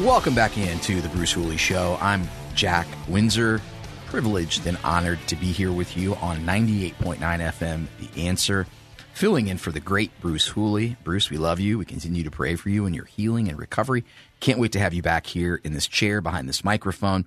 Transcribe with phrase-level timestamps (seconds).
[0.00, 1.96] Welcome back into the Bruce Hooley Show.
[2.02, 3.62] I'm Jack Windsor,
[4.04, 8.66] privileged and honored to be here with you on 98.9 FM, The Answer,
[9.14, 10.98] filling in for the great Bruce Hooley.
[11.02, 11.78] Bruce, we love you.
[11.78, 14.04] We continue to pray for you and your healing and recovery.
[14.38, 17.24] Can't wait to have you back here in this chair behind this microphone,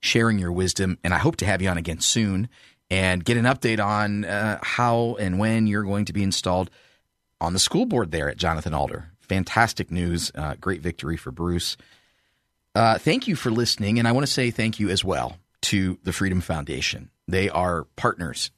[0.00, 0.96] sharing your wisdom.
[1.04, 2.48] And I hope to have you on again soon
[2.88, 6.70] and get an update on uh, how and when you're going to be installed
[7.42, 9.10] on the school board there at Jonathan Alder.
[9.20, 10.32] Fantastic news.
[10.34, 11.76] Uh, great victory for Bruce.
[12.76, 15.98] Uh, thank you for listening, and I want to say thank you as well to
[16.02, 17.08] the Freedom Foundation.
[17.26, 18.50] They are partners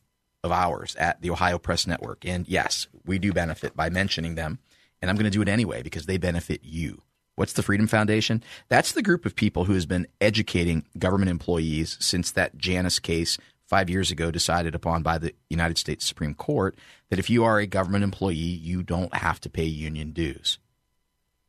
[0.42, 4.58] of ours at the Ohio Press Network, and yes, we do benefit by mentioning them.
[5.00, 7.02] And I'm going to do it anyway because they benefit you.
[7.36, 8.42] What's the Freedom Foundation?
[8.68, 13.38] That's the group of people who has been educating government employees since that Janus case
[13.66, 16.76] five years ago decided upon by the United States Supreme Court
[17.10, 20.58] that if you are a government employee, you don't have to pay union dues.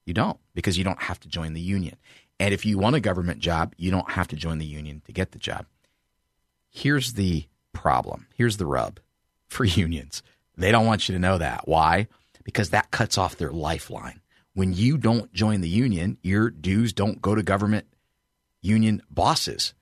[0.06, 1.96] You don't because you don't have to join the union.
[2.40, 5.12] And if you want a government job, you don't have to join the union to
[5.12, 5.66] get the job.
[6.70, 8.28] Here's the problem.
[8.36, 9.00] Here's the rub
[9.48, 10.24] for unions.
[10.58, 11.68] They don't want you to know that.
[11.68, 12.08] Why?
[12.44, 14.22] Because that cuts off their lifeline.
[14.54, 17.86] When you don't join the union, your dues don't go to government
[18.62, 19.74] union bosses.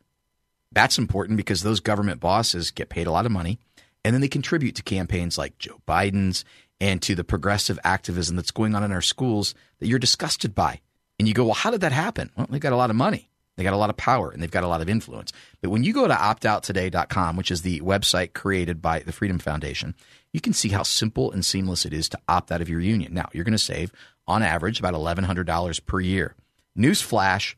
[0.72, 3.60] That's important because those government bosses get paid a lot of money
[4.04, 6.46] and then they contribute to campaigns like Joe Biden's
[6.80, 10.82] and to the progressive activism that's going on in our schools that you're disgusted by.
[11.20, 12.32] And you go, well, how did that happen?
[12.36, 13.30] Well, they've got a lot of money.
[13.56, 15.34] They got a lot of power and they've got a lot of influence.
[15.62, 19.96] But when you go to optouttoday.com, which is the website created by the Freedom Foundation,
[20.32, 23.16] you can see how simple and seamless it is to opt out of your union.
[23.16, 23.92] Now, you're going to save,
[24.28, 26.36] on average, about $1,100 per year.
[26.78, 27.56] Newsflash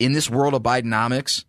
[0.00, 1.44] in this world of Bidenomics,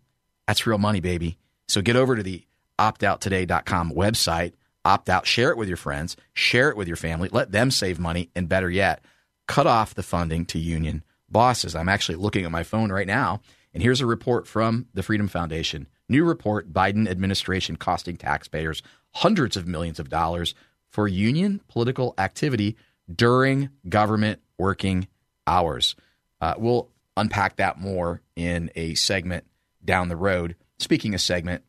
[0.46, 1.36] that's real money, baby.
[1.66, 2.44] So get over to the
[2.78, 4.52] optouttoday.com website,
[4.84, 7.98] opt out, share it with your friends, share it with your family, let them save
[7.98, 9.02] money, and better yet,
[9.48, 11.74] cut off the funding to union bosses.
[11.74, 13.40] I'm actually looking at my phone right now,
[13.74, 15.86] and here's a report from the Freedom Foundation.
[16.08, 18.82] New report Biden administration costing taxpayers
[19.12, 20.54] hundreds of millions of dollars
[20.90, 22.76] for union political activity
[23.12, 25.08] during government working
[25.46, 25.96] hours.
[26.40, 29.44] Uh, we'll unpack that more in a segment
[29.84, 30.54] down the road.
[30.78, 31.62] Speaking of segment,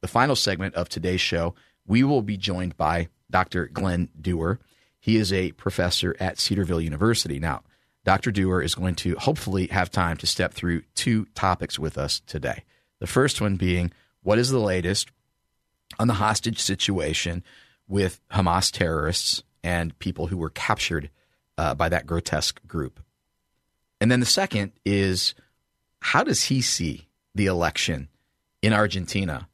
[0.00, 1.54] the final segment of today's show,
[1.86, 3.66] we will be joined by Dr.
[3.66, 4.58] Glenn Duerr.
[5.00, 7.38] He is a professor at Cedarville University.
[7.38, 7.62] Now,
[8.08, 8.30] Dr.
[8.30, 12.64] Duerr is going to hopefully have time to step through two topics with us today.
[13.00, 13.92] The first one being
[14.22, 15.10] what is the latest
[15.98, 17.44] on the hostage situation
[17.86, 21.10] with Hamas terrorists and people who were captured
[21.58, 22.98] uh, by that grotesque group.
[24.00, 25.34] And then the second is
[26.00, 28.08] how does he see the election
[28.62, 29.50] in Argentina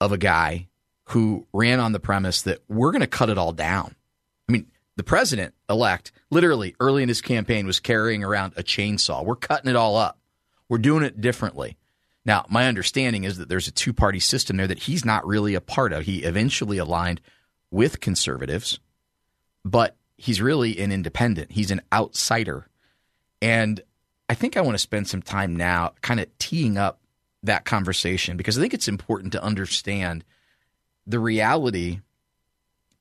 [0.00, 0.68] of a guy
[1.06, 3.96] who ran on the premise that we're going to cut it all down?
[4.98, 9.24] The president elect, literally early in his campaign, was carrying around a chainsaw.
[9.24, 10.18] We're cutting it all up.
[10.68, 11.76] We're doing it differently.
[12.24, 15.54] Now, my understanding is that there's a two party system there that he's not really
[15.54, 16.04] a part of.
[16.04, 17.20] He eventually aligned
[17.70, 18.80] with conservatives,
[19.64, 21.52] but he's really an independent.
[21.52, 22.66] He's an outsider.
[23.40, 23.80] And
[24.28, 26.98] I think I want to spend some time now kind of teeing up
[27.44, 30.24] that conversation because I think it's important to understand
[31.06, 32.00] the reality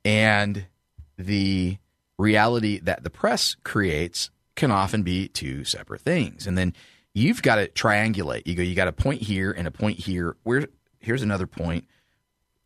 [0.05, 0.67] and
[1.17, 1.79] the
[2.17, 6.47] reality that the press creates can often be two separate things.
[6.47, 6.73] And then
[7.13, 8.45] you've got to triangulate.
[8.45, 10.35] You go, you got a point here and a point here.
[10.43, 10.67] Where
[10.99, 11.85] here's another point.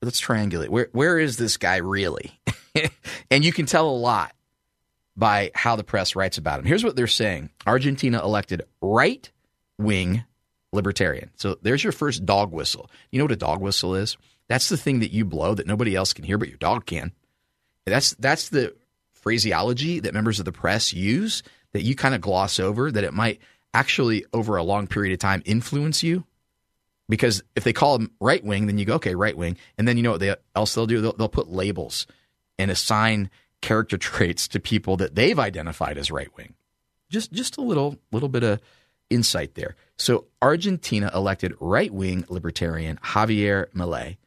[0.01, 0.69] Let's triangulate.
[0.69, 2.39] Where where is this guy really?
[3.31, 4.33] and you can tell a lot
[5.15, 6.65] by how the press writes about him.
[6.65, 7.49] Here's what they're saying.
[7.67, 9.29] Argentina elected right
[9.77, 10.23] wing
[10.71, 11.29] libertarian.
[11.35, 12.89] So there's your first dog whistle.
[13.11, 14.17] You know what a dog whistle is?
[14.47, 17.11] That's the thing that you blow that nobody else can hear but your dog can.
[17.85, 18.75] That's that's the
[19.21, 23.13] phraseology that members of the press use that you kind of gloss over that it
[23.13, 23.39] might
[23.73, 26.25] actually over a long period of time influence you?
[27.07, 29.97] Because if they call them right wing then you go okay right wing and then
[29.97, 31.01] you know what they, else they'll do?
[31.01, 32.07] They'll, they'll put labels
[32.59, 33.29] and assign
[33.61, 36.55] character traits to people that they've identified as right wing
[37.11, 38.59] just just a little little bit of
[39.11, 39.75] insight there.
[39.97, 44.17] So Argentina elected right wing libertarian Javier Milei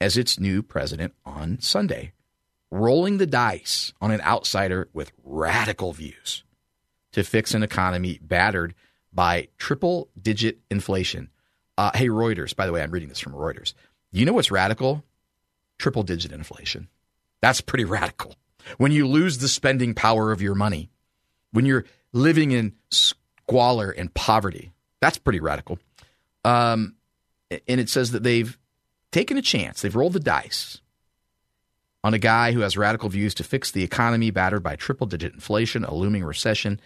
[0.00, 2.12] as its new president on Sunday,
[2.70, 6.44] rolling the dice on an outsider with radical views
[7.12, 8.74] to fix an economy battered
[9.12, 11.30] by triple digit inflation.
[11.76, 13.72] Uh, hey, Reuters, by the way, I'm reading this from Reuters.
[14.10, 15.04] You know what's radical?
[15.78, 16.88] Triple digit inflation.
[17.40, 18.34] That's pretty radical.
[18.76, 20.90] When you lose the spending power of your money,
[21.52, 25.78] when you're living in squalor and poverty, that's pretty radical.
[26.44, 26.96] Um,
[27.50, 28.58] and it says that they've
[29.10, 30.80] taken a chance, they've rolled the dice
[32.08, 35.34] on a guy who has radical views to fix the economy battered by triple digit
[35.34, 36.80] inflation, a looming recession,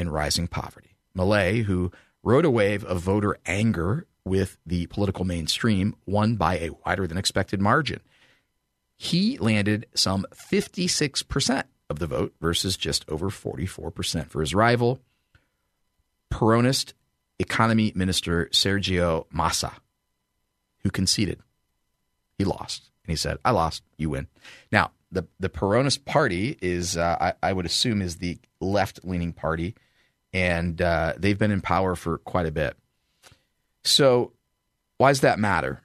[0.00, 0.96] and rising poverty.
[1.16, 1.92] Milei, who
[2.24, 7.16] rode a wave of voter anger with the political mainstream, won by a wider than
[7.16, 8.00] expected margin.
[8.96, 14.98] He landed some 56% of the vote versus just over 44% for his rival,
[16.32, 16.94] Peronist
[17.38, 19.74] Economy Minister Sergio Massa,
[20.82, 21.38] who conceded.
[22.38, 22.90] He lost.
[23.04, 24.28] And he said, I lost, you win.
[24.72, 29.32] Now, the, the Peronist Party is, uh, I, I, would assume, is the left leaning
[29.32, 29.74] party,
[30.32, 32.76] and uh, they've been in power for quite a bit.
[33.84, 34.32] So,
[34.98, 35.82] why does that matter?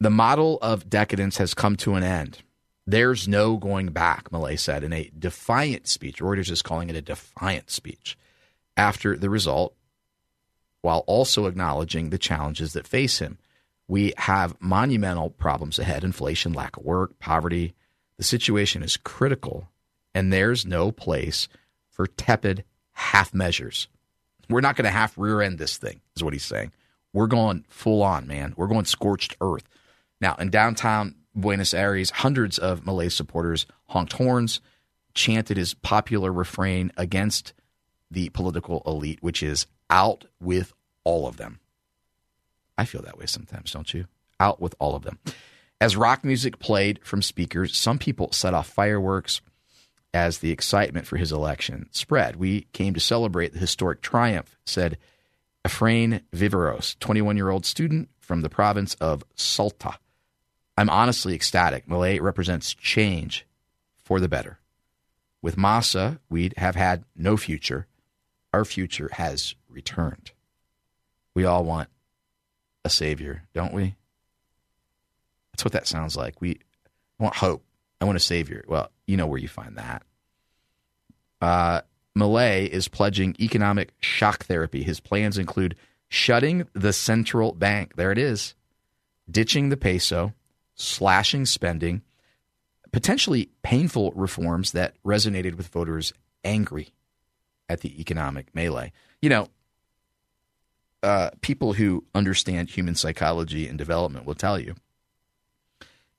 [0.00, 2.38] The model of decadence has come to an end.
[2.86, 6.20] There's no going back, Milei said in a defiant speech.
[6.20, 8.18] Reuters is calling it a defiant speech
[8.76, 9.74] after the result,
[10.80, 13.38] while also acknowledging the challenges that face him.
[13.88, 17.74] We have monumental problems ahead inflation, lack of work, poverty.
[18.16, 19.68] The situation is critical,
[20.14, 21.48] and there's no place
[21.90, 23.88] for tepid half measures.
[24.48, 26.72] We're not going to half rear end this thing, is what he's saying.
[27.12, 28.54] We're going full on, man.
[28.56, 29.68] We're going scorched earth.
[30.20, 34.60] Now, in downtown Buenos Aires, hundreds of Milei supporters honked horns,
[35.14, 37.52] chanted his popular refrain against
[38.10, 40.72] the political elite, which is out with
[41.04, 41.58] all of them.
[42.78, 44.06] I feel that way sometimes, don't you?
[44.40, 45.18] Out with all of them.
[45.80, 49.40] As rock music played from speakers, some people set off fireworks
[50.14, 52.36] as the excitement for his election spread.
[52.36, 54.98] We came to celebrate the historic triumph, said
[55.66, 59.98] Efrain Viveros, 21 year old student from the province of Salta.
[60.76, 61.86] I'm honestly ecstatic.
[61.86, 63.46] Milei represents change
[63.96, 64.58] for the better.
[65.40, 67.86] With Massa, we'd have had no future.
[68.54, 70.32] Our future has returned.
[71.34, 71.88] We all want
[72.84, 73.94] a savior, don't we?
[75.52, 76.40] That's what that sounds like.
[76.40, 76.60] We
[77.18, 77.64] want hope.
[78.00, 78.64] I want a savior.
[78.66, 80.02] Well, you know where you find that.
[81.40, 81.82] Uh,
[82.16, 84.82] Milei is pledging economic shock therapy.
[84.82, 85.76] His plans include
[86.08, 87.96] shutting the central bank.
[87.96, 88.54] There it is.
[89.30, 90.34] Ditching the peso,
[90.74, 92.02] slashing spending,
[92.92, 96.12] potentially painful reforms that resonated with voters
[96.44, 96.88] angry
[97.68, 98.92] at the economic melee.
[99.20, 99.48] You know,
[101.02, 104.74] uh, people who understand human psychology and development will tell you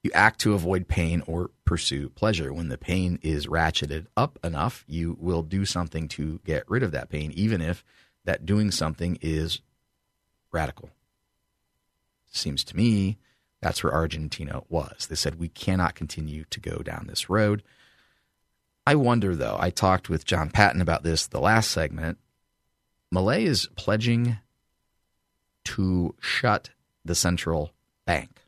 [0.03, 2.53] you act to avoid pain or pursue pleasure.
[2.53, 6.91] When the pain is ratcheted up enough, you will do something to get rid of
[6.91, 7.85] that pain, even if
[8.25, 9.61] that doing something is
[10.51, 10.89] radical.
[12.31, 13.17] Seems to me
[13.61, 15.07] that's where Argentina was.
[15.07, 17.63] They said, we cannot continue to go down this road.
[18.85, 22.17] I wonder, though, I talked with John Patton about this the last segment.
[23.13, 24.37] Milei is pledging
[25.65, 26.69] to shut
[27.05, 27.71] the central
[28.05, 28.41] bank,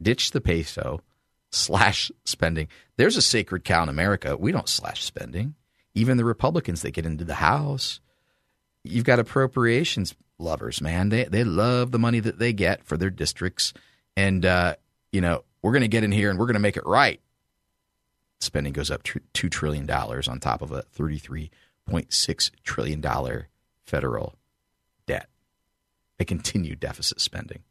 [0.00, 1.00] ditch the peso,
[1.50, 2.68] slash spending.
[2.96, 4.36] There's a sacred cow in America.
[4.36, 5.54] We don't slash spending.
[5.94, 8.00] Even the Republicans that get into the House,
[8.84, 11.08] you've got appropriations lovers, man.
[11.08, 13.72] They they love the money that they get for their districts
[14.18, 14.74] and, uh,
[15.12, 17.20] you know, we're going to get in here and we're going to make it right.
[18.40, 23.02] Spending goes up $2 trillion on top of a $33.6 trillion
[23.86, 24.34] federal debt,
[26.20, 27.62] a continued deficit spending.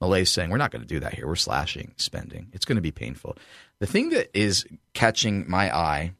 [0.00, 1.26] Milei's saying, we're not going to do that here.
[1.26, 2.48] We're slashing spending.
[2.52, 3.36] It's going to be painful.
[3.80, 6.14] The thing that is catching my eye,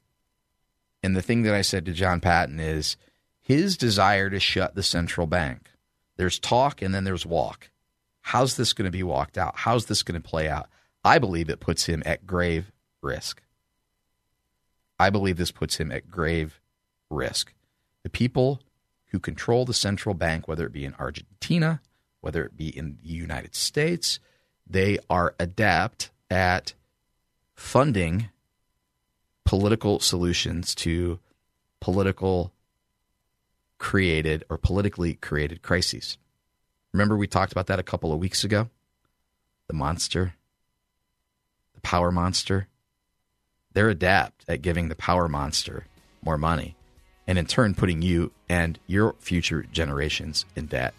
[1.02, 2.96] and the thing that I said to John Patton is
[3.40, 5.70] his desire to shut the central bank.
[6.16, 7.70] There's talk and then there's walk.
[8.20, 9.54] How's this going to be walked out?
[9.56, 10.68] How's this going to play out?
[11.02, 13.42] I believe it puts him at grave risk.
[14.98, 16.60] I believe this puts him at grave
[17.08, 17.54] risk.
[18.02, 18.60] The people
[19.10, 21.80] who control the central bank, whether it be in Argentina,
[22.20, 24.20] whether it be in the United States,
[24.66, 26.74] they are adept at
[27.54, 28.28] funding
[29.44, 31.18] political solutions to
[31.80, 32.52] political
[33.78, 36.18] created or politically created crises.
[36.92, 38.68] Remember, we talked about that a couple of weeks ago?
[39.66, 40.34] The monster,
[41.74, 42.68] the power monster.
[43.72, 45.86] They're adept at giving the power monster
[46.22, 46.76] more money.
[47.30, 50.94] And in turn putting you and your future generations in debt.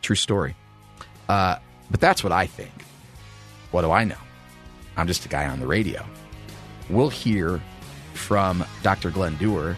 [0.00, 0.56] True story.
[1.28, 1.56] Uh,
[1.90, 2.72] but that's what I think.
[3.72, 4.16] What do I know?
[4.96, 6.02] I'm just a guy on the radio.
[6.88, 7.60] We'll hear
[8.14, 9.10] from Dr.
[9.10, 9.76] Glenn Duerr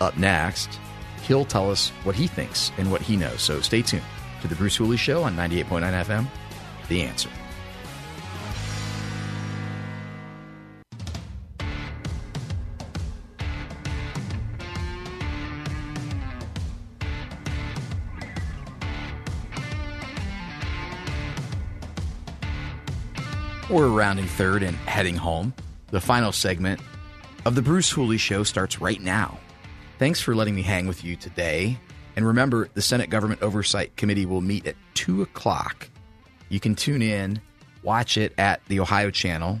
[0.00, 0.80] up next.
[1.24, 3.42] He'll tell us what he thinks and what he knows.
[3.42, 4.02] So stay tuned
[4.40, 6.26] to the Bruce Hooley Show on 98.9 FM.
[6.88, 7.28] The answer.
[23.94, 25.54] Rounding third and heading home.
[25.92, 26.80] The final segment
[27.44, 29.38] of the Bruce Hooley Show starts right now.
[30.00, 31.78] Thanks for letting me hang with you today.
[32.16, 35.88] And remember, the Senate Government Oversight Committee will meet at 2 o'clock.
[36.48, 37.40] You can tune in,
[37.84, 39.60] watch it at the Ohio Channel,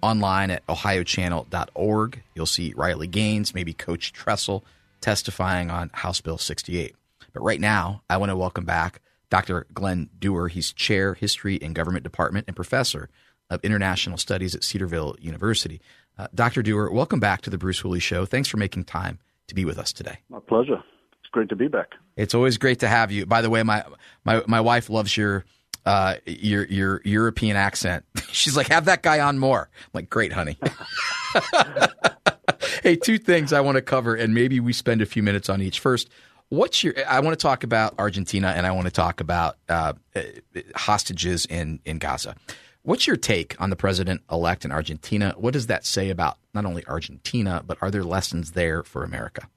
[0.00, 2.22] online at ohiochannel.org.
[2.34, 4.64] You'll see Riley Gaines, maybe Coach Tressel
[5.02, 6.96] testifying on House Bill 68.
[7.34, 9.66] But right now, I want to welcome back Dr.
[9.74, 10.48] Glenn Duerr.
[10.48, 13.10] He's Chair, History and Government Department, and Professor
[13.50, 15.80] of International Studies at Cedarville University.
[16.18, 16.62] Uh, Dr.
[16.62, 18.24] Duerr, welcome back to the Bruce Hooley Show.
[18.24, 20.18] Thanks for making time to be with us today.
[20.28, 20.82] My pleasure.
[21.20, 21.92] It's great to be back.
[22.16, 23.26] It's always great to have you.
[23.26, 23.84] By the way, my
[24.24, 25.44] my my wife loves your
[25.84, 28.04] uh, your your European accent.
[28.32, 29.68] She's like, have that guy on more.
[29.76, 30.58] I'm like, great, honey.
[32.82, 35.60] hey, two things I want to cover, and maybe we spend a few minutes on
[35.60, 35.80] each.
[35.80, 36.08] First,
[36.48, 36.94] what's your?
[37.08, 39.92] I want to talk about Argentina, and I want to talk about uh,
[40.74, 42.34] hostages in in Gaza.
[42.86, 45.34] What's your take on the president elect in Argentina?
[45.36, 49.48] What does that say about not only Argentina, but are there lessons there for America?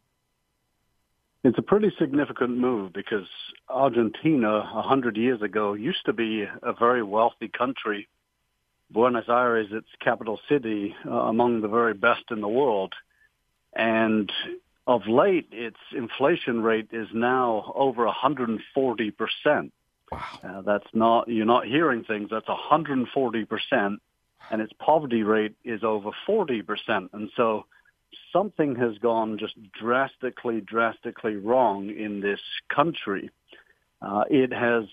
[1.43, 3.27] It's a pretty significant move because
[3.69, 8.07] Argentina, a hundred years ago, used to be a very wealthy country.
[8.89, 12.95] Buenos Aires, its capital city, uh, among the very best in the world.
[13.73, 14.31] And
[14.87, 19.71] of late, its inflation rate is now over 140 percent.
[20.11, 20.39] Wow.
[20.43, 22.29] Uh, that's not, you're not hearing things.
[22.31, 23.97] That's 140%.
[24.51, 27.09] And its poverty rate is over 40%.
[27.13, 27.65] And so
[28.33, 32.39] something has gone just drastically, drastically wrong in this
[32.73, 33.29] country.
[34.01, 34.85] Uh, it has,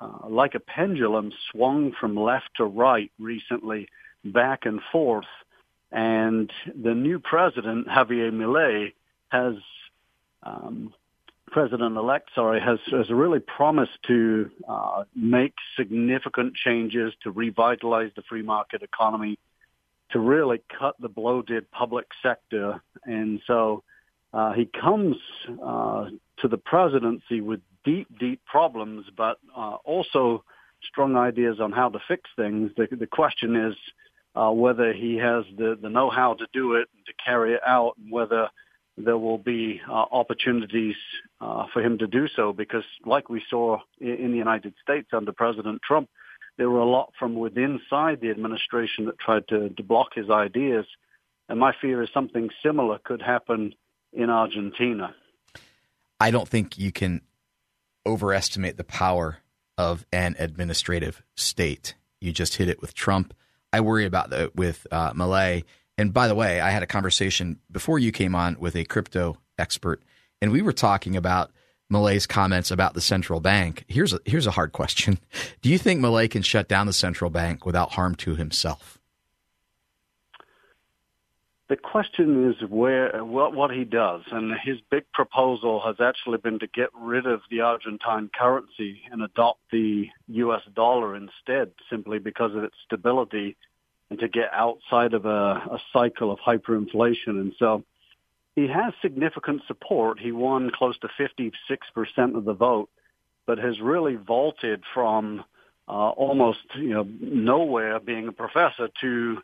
[0.00, 3.88] uh, like a pendulum, swung from left to right recently,
[4.24, 5.26] back and forth.
[5.92, 8.94] And the new president, Javier Milei,
[9.28, 9.54] has
[10.42, 10.92] um,
[11.54, 18.42] president-elect, sorry, has, has really promised to uh, make significant changes to revitalize the free
[18.42, 19.38] market economy,
[20.10, 22.82] to really cut the bloated public sector.
[23.04, 23.84] And so
[24.32, 25.16] uh, he comes
[25.64, 30.42] uh, to the presidency with deep, deep problems, but uh, also
[30.90, 32.72] strong ideas on how to fix things.
[32.76, 33.76] The, the question is
[34.34, 37.92] uh, whether he has the, the know-how to do it and to carry it out,
[37.96, 38.50] and whether
[38.96, 40.96] there will be uh, opportunities
[41.40, 45.32] uh, for him to do so because like we saw in the United States under
[45.32, 46.08] President Trump,
[46.56, 50.30] there were a lot from within inside the administration that tried to, to block his
[50.30, 50.86] ideas.
[51.48, 53.74] And my fear is something similar could happen
[54.12, 55.14] in Argentina.
[56.20, 57.22] I don't think you can
[58.06, 59.38] overestimate the power
[59.76, 61.94] of an administrative state.
[62.20, 63.34] You just hit it with Trump.
[63.72, 65.64] I worry about that with uh, Milei
[65.96, 69.38] and by the way, I had a conversation before you came on with a crypto
[69.58, 70.02] expert,
[70.40, 71.50] and we were talking about
[71.92, 73.84] Milei's comments about the central bank.
[73.88, 75.18] Here's a, here's a hard question:
[75.62, 78.98] Do you think Milei can shut down the central bank without harm to himself?
[81.68, 86.58] The question is where what what he does, and his big proposal has actually been
[86.58, 90.60] to get rid of the Argentine currency and adopt the U.S.
[90.74, 93.56] dollar instead, simply because of its stability
[94.14, 97.26] and to get outside of a, a cycle of hyperinflation.
[97.26, 97.82] And so
[98.54, 100.20] he has significant support.
[100.20, 102.90] He won close to 56% of the vote,
[103.46, 105.44] but has really vaulted from
[105.88, 109.38] uh, almost you know nowhere being a professor to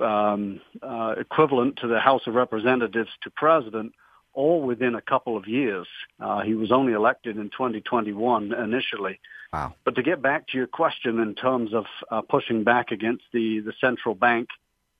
[0.00, 3.92] um, uh, equivalent to the House of Representatives to president
[4.34, 5.86] all within a couple of years.
[6.20, 9.20] Uh, he was only elected in 2021 initially.
[9.52, 9.74] Wow.
[9.84, 13.60] But to get back to your question in terms of uh, pushing back against the,
[13.60, 14.48] the central bank,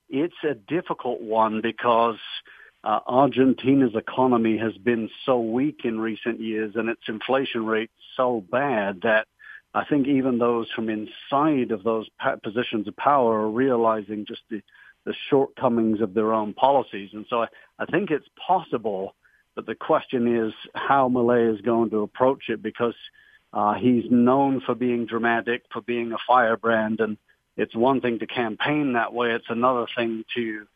[0.09, 2.17] it's a difficult one because
[2.83, 8.43] uh, Argentina's economy has been so weak in recent years and its inflation rate so
[8.49, 9.27] bad that
[9.73, 12.07] I think even those from inside of those
[12.43, 14.61] positions of power are realizing just the,
[15.03, 17.09] the shortcomings of their own policies.
[17.11, 19.15] And so I, I think it's possible
[19.55, 22.95] but the question is how Milei is going to approach it because
[23.53, 27.17] uh, he's known for being dramatic, for being a firebrand, and
[27.57, 29.31] it's one thing to campaign that way.
[29.31, 30.67] It's another thing to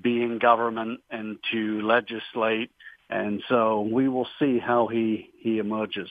[0.00, 2.70] be in government and to legislate.
[3.10, 6.10] And so we will see how he, he emerges.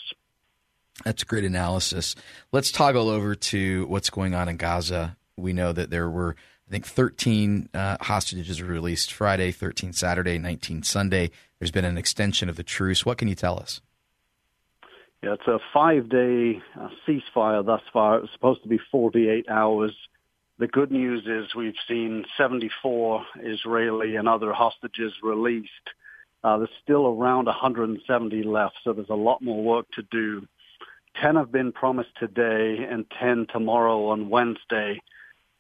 [1.05, 2.15] That's a great analysis.
[2.51, 5.15] Let's toggle over to what's going on in Gaza.
[5.37, 6.35] We know that there were,
[6.67, 11.31] I think, 13 uh, hostages released Friday, 13 Saturday, 19 Sunday.
[11.59, 13.05] There's been an extension of the truce.
[13.05, 13.79] What can you tell us?
[15.23, 18.17] Yeah, it's a five-day uh, ceasefire thus far.
[18.17, 19.95] It was supposed to be 48 hours.
[20.59, 25.71] The good news is we've seen 74 Israeli and other hostages released.
[26.43, 30.47] Uh, there's still around 170 left, so there's a lot more work to do.
[31.21, 35.01] 10 have been promised today and 10 tomorrow on Wednesday.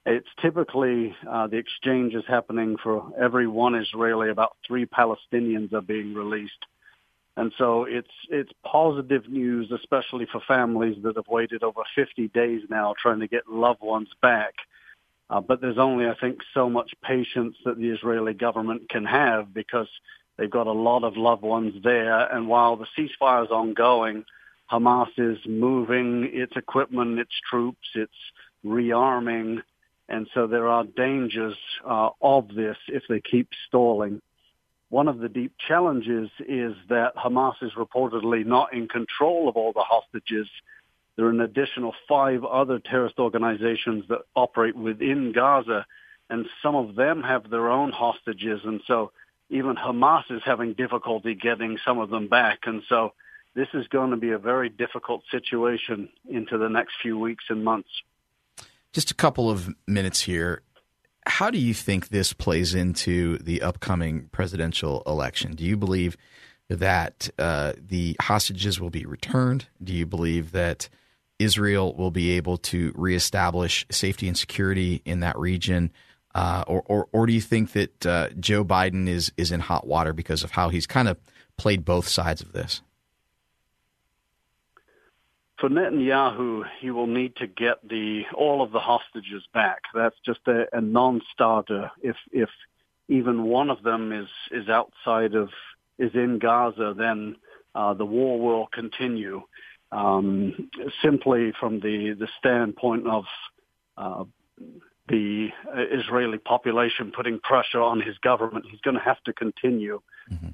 [0.09, 4.29] It's typically uh, the exchange is happening for every one Israeli.
[4.29, 6.65] About three Palestinians are being released.
[7.35, 12.61] And so it's it's positive news, especially for families that have waited over 50 days
[12.69, 14.53] now trying to get loved ones back.
[15.29, 19.53] Uh, but there's only, I think, so much patience that the Israeli government can have
[19.53, 19.89] because
[20.37, 22.33] they've got a lot of loved ones there.
[22.33, 24.23] And while the ceasefire is ongoing,
[24.71, 28.11] Hamas is moving its equipment, its troops, it's
[28.65, 29.63] rearming.
[30.09, 34.21] And so there are dangers uh, of this if they keep stalling.
[34.89, 39.73] One of the deep challenges is that Hamas is reportedly not in control of all
[39.73, 40.47] the hostages.
[41.17, 45.85] There are an additional five other terrorist organizations that operate within Gaza,
[46.29, 48.61] and some of them have their own hostages.
[48.63, 49.11] And so
[49.49, 52.59] even Hamas is having difficulty getting some of them back.
[52.63, 53.13] And so
[53.55, 57.63] this is going to be a very difficult situation into the next few weeks and
[57.63, 57.89] months.
[58.93, 60.61] Just a couple of minutes here.
[61.25, 65.55] How do you think this plays into the upcoming presidential election?
[65.55, 66.15] Do you believe
[66.69, 69.67] that uh, the hostages will be returned?
[69.83, 70.89] Do you believe that
[71.39, 75.91] Israel will be able to reestablish safety and security in that region?
[76.33, 79.87] Uh, or, or, or, do you think that uh, Joe Biden is, is in hot
[79.87, 81.17] water because of how he's kind of
[81.57, 82.81] played both sides of this?
[85.59, 89.79] For Netanyahu, he will need to get the all of the hostages back.
[89.93, 91.91] That's just a, a non-starter.
[92.01, 92.49] If if
[93.07, 95.49] even one of them is is outside of
[95.97, 97.35] is in Gaza, then
[97.73, 99.41] uh, the war will continue.
[99.91, 100.69] Um,
[101.01, 103.25] simply from the the standpoint of
[103.97, 104.25] uh,
[105.07, 110.01] the Israeli population putting pressure on his government, he's going to have to continue.
[110.31, 110.49] Mm-hmm.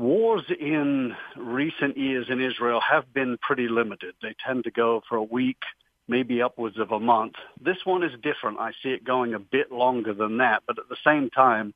[0.00, 4.14] Wars in recent years in Israel have been pretty limited.
[4.22, 5.58] They tend to go for a week,
[6.08, 7.34] maybe upwards of a month.
[7.60, 8.60] This one is different.
[8.60, 11.74] I see it going a bit longer than that, but at the same time,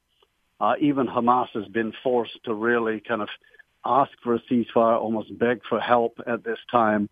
[0.58, 3.28] uh, even Hamas has been forced to really kind of
[3.84, 7.10] ask for a ceasefire, almost beg for help at this time.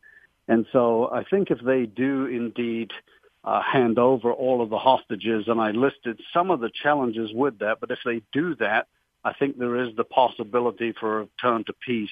[0.48, 2.90] And so I think if they do indeed
[3.44, 7.58] uh, hand over all of the hostages, and I listed some of the challenges with
[7.58, 8.86] that, but if they do that,
[9.24, 12.10] I think there is the possibility for a return to peace.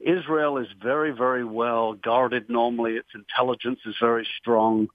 [0.00, 2.94] Israel is very, very well guarded normally.
[2.94, 4.88] Its intelligence is very strong.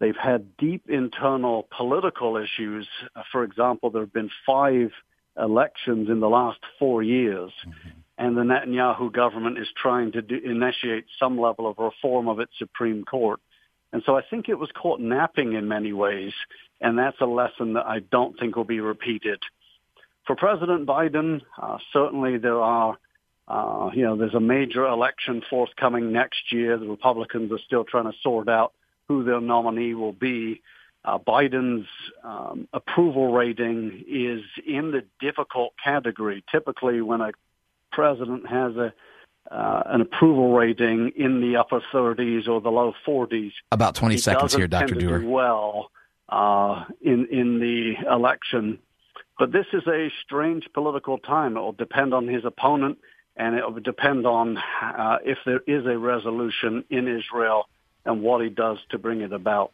[0.00, 2.86] They've had deep internal political issues.
[3.14, 4.90] Uh, for example, there have been five
[5.38, 7.52] elections in the last four years.
[7.66, 7.88] Mm-hmm.
[8.16, 12.52] And the Netanyahu government is trying to do, initiate some level of reform of its
[12.58, 13.40] Supreme Court.
[13.92, 16.32] And so I think it was caught napping in many ways.
[16.80, 19.40] And that's a lesson that I don't think will be repeated
[20.26, 22.98] for President Biden, uh, certainly there are,
[23.48, 26.78] uh, you know, there's a major election forthcoming next year.
[26.78, 28.72] The Republicans are still trying to sort out
[29.08, 30.62] who their nominee will be.
[31.04, 31.86] Uh, Biden's
[32.22, 36.42] um, approval rating is in the difficult category.
[36.50, 37.32] Typically, when a
[37.92, 38.92] president has a
[39.50, 44.54] uh, an approval rating in the upper 30s or the low 40s, about 20 seconds
[44.54, 44.94] here, Dr.
[44.94, 45.22] Duerr.
[45.22, 45.90] well,
[46.30, 48.78] uh, in in the election
[49.38, 51.56] but this is a strange political time.
[51.56, 52.98] It will depend on his opponent,
[53.36, 57.68] and it will depend on uh, if there is a resolution in Israel
[58.04, 59.72] and what he does to bring it about.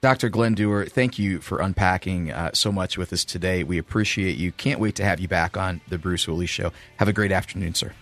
[0.00, 0.28] Dr.
[0.28, 3.64] Glenn Duerr, thank you for unpacking uh, so much with us today.
[3.64, 4.52] We appreciate you.
[4.52, 6.72] Can't wait to have you back on the Bruce Hooley Show.
[6.98, 7.92] Have a great afternoon, sir.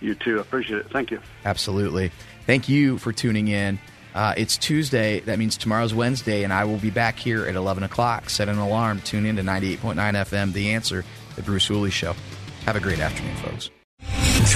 [0.00, 0.40] You too.
[0.40, 0.90] Appreciate it.
[0.90, 1.20] Thank you.
[1.44, 2.10] Absolutely.
[2.46, 3.78] Thank you for tuning in.
[4.18, 5.20] Uh, it's Tuesday.
[5.20, 8.30] That means tomorrow's Wednesday, and I will be back here at 11 o'clock.
[8.30, 9.00] Set an alarm.
[9.02, 11.04] Tune in to 98.9 FM, The Answer,
[11.36, 12.16] The Bruce Hooley Show.
[12.64, 13.70] Have a great afternoon, folks.